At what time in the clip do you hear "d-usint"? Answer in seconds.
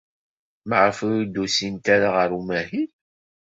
1.25-1.85